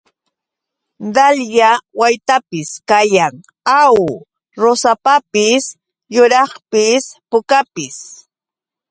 [1.15, 3.33] Dalya waytapis kayan,
[3.81, 3.95] ¿aw?
[4.61, 5.63] Rusapapis
[6.15, 7.97] yuraqpis pukapis.